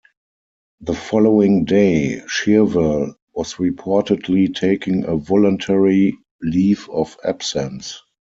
The 0.79 0.95
following 0.95 1.63
day, 1.63 2.21
Shirvell 2.25 3.13
was 3.35 3.53
reportedly 3.59 4.51
taking 4.51 5.05
a 5.05 5.15
voluntary 5.15 6.17
leave 6.41 6.89
of 6.89 7.15
absence. 7.23 8.01